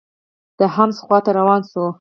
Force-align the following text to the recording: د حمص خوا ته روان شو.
د 0.57 0.59
حمص 0.73 0.97
خوا 1.05 1.17
ته 1.25 1.31
روان 1.39 1.61
شو. 1.69 1.85